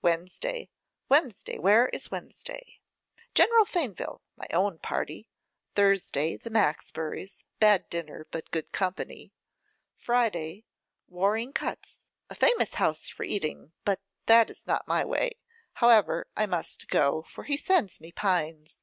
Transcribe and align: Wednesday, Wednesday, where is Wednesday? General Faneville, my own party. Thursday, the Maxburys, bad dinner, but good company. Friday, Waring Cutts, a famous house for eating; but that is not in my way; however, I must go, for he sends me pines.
Wednesday, 0.00 0.70
Wednesday, 1.10 1.58
where 1.58 1.90
is 1.90 2.10
Wednesday? 2.10 2.78
General 3.34 3.66
Faneville, 3.66 4.22
my 4.34 4.46
own 4.54 4.78
party. 4.78 5.28
Thursday, 5.74 6.38
the 6.38 6.48
Maxburys, 6.48 7.44
bad 7.58 7.86
dinner, 7.90 8.26
but 8.30 8.50
good 8.52 8.72
company. 8.72 9.34
Friday, 9.98 10.64
Waring 11.08 11.52
Cutts, 11.52 12.08
a 12.30 12.34
famous 12.34 12.72
house 12.80 13.10
for 13.10 13.24
eating; 13.24 13.72
but 13.84 14.00
that 14.24 14.48
is 14.48 14.66
not 14.66 14.84
in 14.86 14.92
my 14.94 15.04
way; 15.04 15.32
however, 15.74 16.26
I 16.34 16.46
must 16.46 16.88
go, 16.88 17.26
for 17.28 17.44
he 17.44 17.58
sends 17.58 18.00
me 18.00 18.12
pines. 18.12 18.78